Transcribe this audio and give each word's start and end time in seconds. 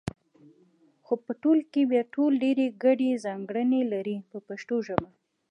خو 1.05 1.13
په 1.25 1.31
ټول 1.43 1.59
کې 1.71 1.81
بیا 1.91 2.01
ټول 2.13 2.31
ډېرې 2.43 2.65
ګډې 2.83 3.09
ځانګړنې 3.25 3.81
لري 3.93 4.15
په 4.29 4.37
پښتو 4.47 4.75
ژبه. 4.87 5.09